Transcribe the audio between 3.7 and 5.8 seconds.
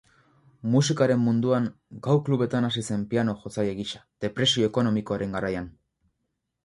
gisa, depresio ekonomikoaren garaian.